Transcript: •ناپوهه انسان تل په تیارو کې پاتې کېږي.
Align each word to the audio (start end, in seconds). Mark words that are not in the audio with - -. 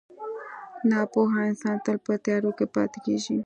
•ناپوهه 0.89 1.39
انسان 1.49 1.75
تل 1.85 1.97
په 2.05 2.13
تیارو 2.25 2.51
کې 2.57 2.65
پاتې 2.75 2.99
کېږي. 3.05 3.37